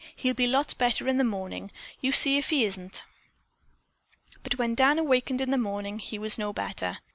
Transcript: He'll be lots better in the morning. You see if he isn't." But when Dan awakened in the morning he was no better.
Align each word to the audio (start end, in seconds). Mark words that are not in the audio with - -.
He'll 0.15 0.33
be 0.33 0.47
lots 0.47 0.73
better 0.73 1.07
in 1.07 1.17
the 1.17 1.23
morning. 1.23 1.71
You 1.99 2.11
see 2.11 2.39
if 2.39 2.49
he 2.49 2.65
isn't." 2.65 3.03
But 4.41 4.57
when 4.57 4.73
Dan 4.73 4.97
awakened 4.97 5.41
in 5.41 5.51
the 5.51 5.59
morning 5.59 5.99
he 5.99 6.17
was 6.17 6.39
no 6.39 6.51
better. 6.51 6.97